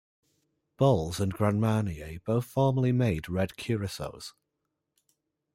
Bols 0.79 1.19
and 1.19 1.31
Grand 1.31 1.61
Marnier 1.61 2.19
both 2.25 2.45
formerly 2.45 2.91
made 2.91 3.29
red 3.29 3.55
curacaos. 3.55 4.33